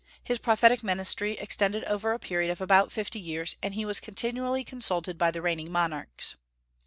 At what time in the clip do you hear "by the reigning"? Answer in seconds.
5.15-5.71